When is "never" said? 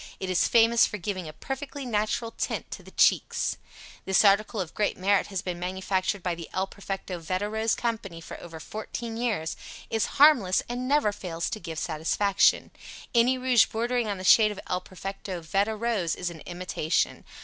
10.87-11.11